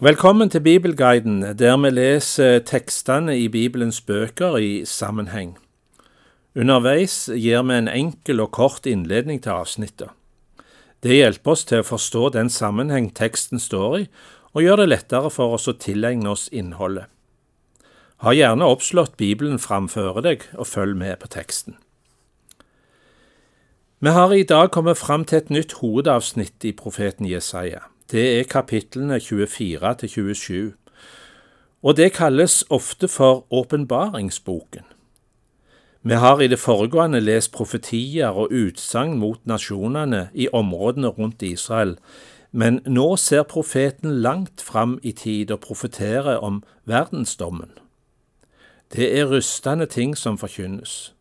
[0.00, 5.54] Velkommen til Bibelguiden, der vi leser tekstene i Bibelens bøker i sammenheng.
[6.54, 10.12] Underveis gir vi en enkel og kort innledning til avsnittet.
[11.00, 14.04] Det hjelper oss til å forstå den sammenheng teksten står i,
[14.52, 17.08] og gjør det lettere for oss å tilegne oss innholdet.
[18.20, 21.80] Ha gjerne oppslått Bibelen framføre deg, og følg med på teksten.
[24.04, 27.86] Vi har i dag kommet fram til et nytt hovedavsnitt i profeten Jesaja.
[28.10, 30.72] Det er kapitlene 24 til 27,
[31.82, 34.84] og det kalles ofte for åpenbaringsboken.
[36.02, 41.96] Vi har i det foregående lest profetier og utsagn mot nasjonene i områdene rundt Israel,
[42.52, 47.70] men nå ser profeten langt fram i tid og profeterer om verdensdommen.
[48.94, 51.14] Det er rystende ting som forkynnes,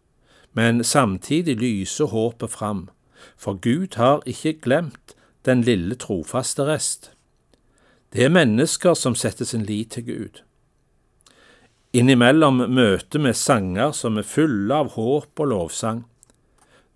[0.53, 2.89] men samtidig lyser håpet fram,
[3.37, 5.04] for Gud har ikke glemt
[5.45, 7.11] den lille trofaste rest.
[8.13, 10.41] Det er mennesker som setter sin lit til Gud.
[11.95, 16.03] Innimellom møter vi sanger som er fulle av håp og lovsang.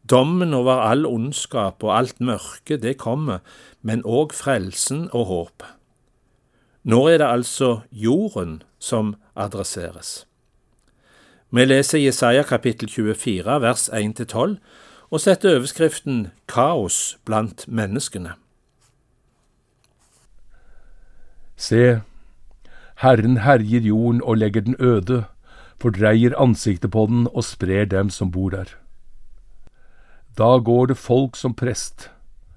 [0.09, 3.43] Dommen over all ondskap og alt mørke, det kommer,
[3.81, 5.67] men òg frelsen og håp.
[6.83, 10.25] Nå er det altså jorden som adresseres.
[11.51, 14.57] Vi leser Jesaja kapittel 24 vers 1-12
[15.09, 18.35] og setter overskriften Kaos blant menneskene.
[21.59, 22.01] Se,
[23.01, 25.23] Herren herjer jorden og legger den øde,
[25.81, 28.75] fordreier ansiktet på den og sprer dem som bor der.
[30.37, 32.09] Da går det folk som prest,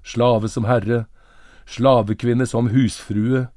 [0.03, 1.05] slave som herre,
[1.65, 3.47] slavekvinne som husfrue,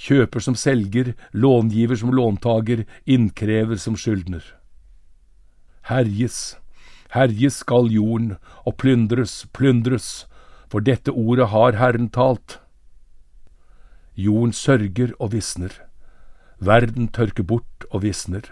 [0.00, 4.42] kjøper som selger, långiver som låntager, innkrever som skyldner.
[5.88, 6.56] Herjes,
[7.14, 10.26] herjes skal jorden, og plyndres, plyndres,
[10.70, 12.60] for dette ordet har Herren talt.
[14.14, 15.72] Jorden sørger og visner,
[16.60, 18.44] verden tørker bort og visner,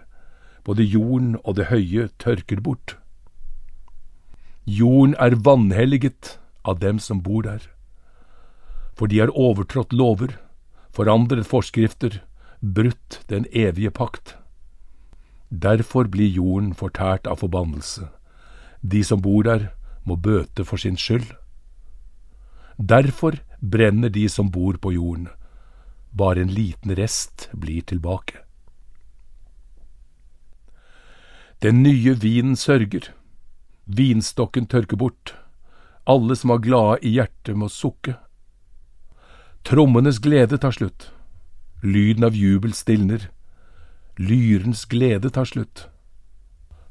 [0.64, 2.96] både jorden og det høye tørker bort.
[4.66, 7.62] Jorden er vanhelliget av dem som bor der,
[8.98, 10.34] for de har overtrådt lover,
[10.90, 12.20] forandret forskrifter,
[12.60, 14.34] brutt den evige pakt.
[15.48, 18.08] Derfor blir jorden fortært av forbannelse.
[18.82, 19.70] De som bor der,
[20.04, 21.26] må bøte for sin skyld.
[22.78, 25.28] Derfor brenner de som bor på jorden.
[26.12, 28.38] Bare en liten rest blir tilbake.
[31.62, 33.10] Den nye vinen sørger.
[33.86, 35.34] Vinstokken tørker bort.
[36.06, 38.14] Alle som var glade i hjertet, må sukke.
[39.64, 41.10] Trommenes glede tar slutt.
[41.82, 43.28] Lyden av jubel stilner
[44.18, 45.86] lyrens glede tar slutt.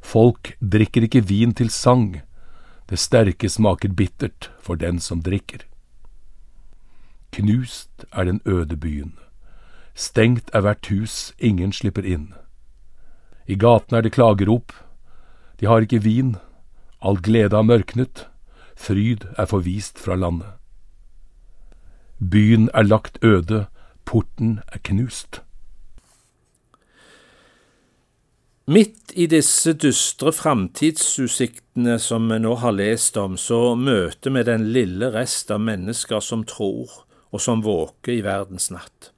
[0.02, 2.22] Folk drikker ikke vin til sang,
[2.90, 5.66] det sterke smaker bittert for den som drikker.
[7.36, 9.18] Knust er den øde byen,
[9.96, 12.34] stengt er hvert hus, ingen slipper inn.
[13.48, 14.72] I gatene er det klagerop,
[15.60, 16.36] de har ikke vin,
[17.02, 18.28] all glede har mørknet,
[18.76, 20.54] fryd er forvist fra landet.
[22.20, 23.66] Byen er lagt øde,
[24.06, 25.42] porten er knust.
[28.68, 34.68] Midt i disse dystre framtidsutsiktene som vi nå har lest om, så møter vi den
[34.76, 36.92] lille rest av mennesker som tror,
[37.34, 39.10] og som våker i verdens natt.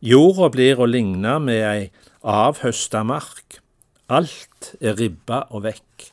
[0.00, 1.82] Jorda blir å ligne med ei
[2.24, 3.58] avhøsta mark.
[4.08, 6.08] Alt er ribba og vekk.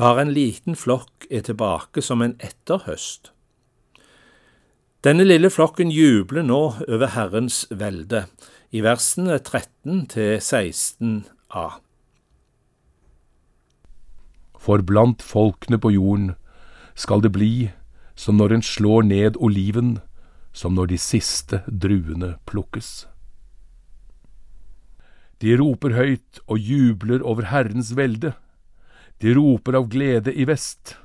[0.00, 3.28] Bare en liten flokk er tilbake som en etterhøst.
[5.04, 8.24] Denne lille flokken jubler nå over Herrens velde,
[8.72, 11.68] i versene 13 til 16 A.
[14.60, 16.34] For blant folkene på jorden
[16.94, 17.70] skal det bli
[18.20, 19.94] som når en slår ned oliven,
[20.52, 23.06] som når de siste druene plukkes.
[25.40, 28.34] De roper høyt og jubler over Herrens velde,
[29.24, 30.98] de roper av glede i vest.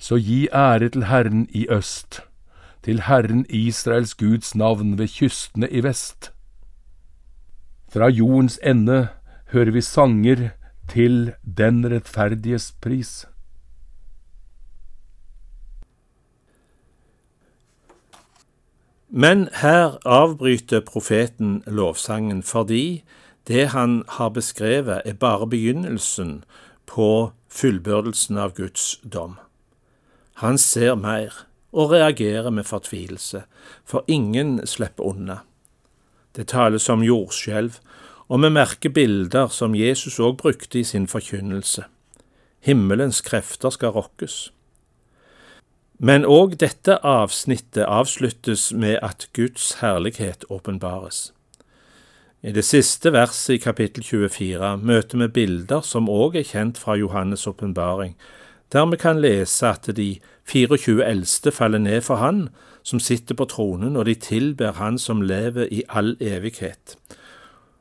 [0.00, 2.22] Så gi ære til Herren i øst,
[2.86, 6.30] til Herren Israels Guds navn ved kystene i vest.
[7.92, 9.08] Fra jordens ende
[9.52, 10.50] hører vi sanger
[10.88, 13.26] til den rettferdiges pris.
[19.08, 23.04] Men her avbryter profeten lovsangen fordi
[23.48, 26.44] det han har beskrevet, er bare begynnelsen
[26.86, 29.38] på fullbyrdelsen av Guds dom.
[30.44, 31.32] Han ser mer
[31.72, 33.42] og reagerer med fortvilelse,
[33.84, 35.38] for ingen slipper unna.
[36.36, 37.80] Det tales om jordskjelv,
[38.28, 41.84] og vi merker bilder som Jesus òg brukte i sin forkynnelse.
[42.60, 44.50] Himmelens krefter skal rokkes.
[45.98, 51.32] Men òg dette avsnittet avsluttes med at Guds herlighet åpenbares.
[52.42, 56.94] I det siste verset i kapittel 24 møter vi bilder som òg er kjent fra
[56.94, 58.14] Johannes' åpenbaring,
[58.70, 62.48] der vi kan lese at de 24 eldste faller ned for Han
[62.82, 66.96] som sitter på tronen, og de tilber Han som lever i all evighet.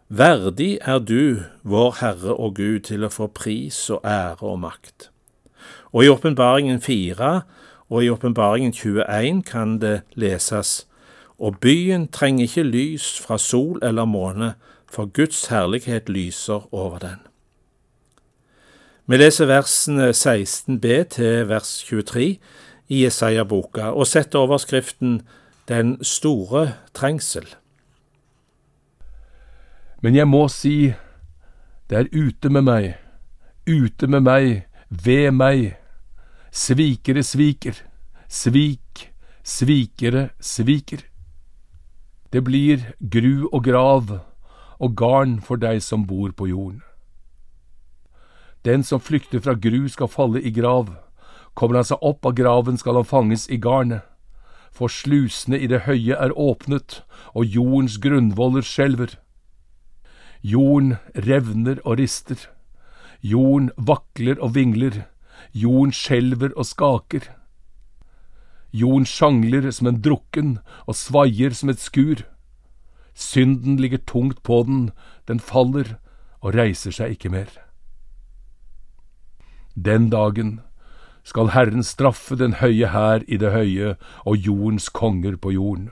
[0.07, 5.09] Verdig er du, vår Herre og Gud, til å få pris og ære og makt.
[5.91, 7.31] Og i åpenbaringen 4
[7.89, 10.87] og i åpenbaringen 21 kan det leses
[11.37, 14.53] og byen trenger ikke lys fra sol eller måne,
[14.87, 17.19] for Guds herlighet lyser over den.
[19.05, 22.37] Vi leser versene 16b til vers 23
[22.87, 25.21] i Jesaja-boka og setter overskriften
[25.67, 27.43] Den store trengsel.
[30.01, 30.93] Men jeg må si,
[31.89, 32.95] det er ute med meg,
[33.65, 35.75] ute med meg, ved meg.
[36.53, 37.75] Svikere sviker,
[38.29, 39.07] svik,
[39.43, 41.01] svikere sviker.
[42.31, 44.11] Det blir gru og grav
[44.77, 46.81] og garn for deg som bor på jorden.
[48.65, 50.91] Den som flykter fra gru skal falle i grav.
[51.55, 54.03] Kommer han seg opp av graven skal han fanges i garnet.
[54.75, 57.01] For slusene i det høye er åpnet,
[57.33, 59.15] og jordens grunnvoller skjelver.
[60.41, 62.37] Jorden revner og rister.
[63.21, 65.05] Jorden vakler og vingler.
[65.53, 67.29] Jorden skjelver og skaker.
[68.71, 72.23] Jorden sjangler som en drukken og svaier som et skur.
[73.13, 74.91] Synden ligger tungt på den,
[75.27, 75.97] den faller
[76.41, 77.49] og reiser seg ikke mer.
[79.73, 80.59] Den dagen
[81.27, 85.89] skal Herren straffe den høye hær i det høye og jordens konger på jorden.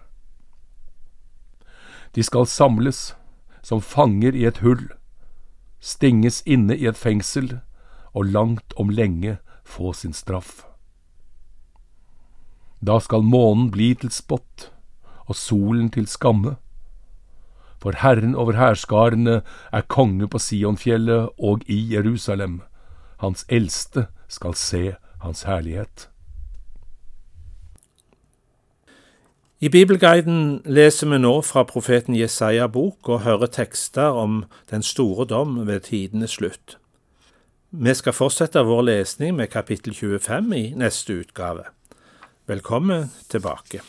[2.15, 3.15] De skal samles
[3.65, 4.83] som fanger i et hull,
[5.81, 7.59] stenges inne i et fengsel
[8.13, 10.61] og langt om lenge få sin straff.
[12.85, 14.69] Da skal månen bli til spott
[15.25, 16.55] og solen til skamme.
[17.81, 19.41] For Herren over hærskarene
[19.73, 22.61] er konge på Sionfjellet og i Jerusalem.
[23.17, 24.95] Hans eldste skal se
[25.25, 26.09] hans herlighet.
[29.59, 35.23] I Bibelguiden leser vi nå fra profeten Jesaja bok og hører tekster om den store
[35.31, 36.75] dom ved tidenes slutt.
[37.71, 41.69] Vi skal fortsette vår lesning med kapittel 25 i neste utgave.
[42.51, 43.79] Velkommen tilbake.